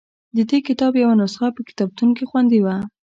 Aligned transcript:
د 0.35 0.37
دې 0.49 0.59
کتاب 0.67 0.93
یوه 1.03 1.15
نسخه 1.21 1.47
په 1.55 1.61
کتابتون 1.69 2.09
کې 2.17 2.23
خوندي 2.29 2.59
وه. 2.65 2.75